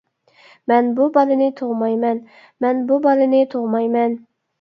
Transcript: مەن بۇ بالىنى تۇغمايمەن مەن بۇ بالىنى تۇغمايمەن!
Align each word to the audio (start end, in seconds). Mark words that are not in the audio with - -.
مەن 0.69 0.87
بۇ 0.99 1.05
بالىنى 1.17 1.49
تۇغمايمەن 1.59 2.21
مەن 2.65 2.81
بۇ 2.93 2.97
بالىنى 3.05 3.43
تۇغمايمەن! 3.53 4.17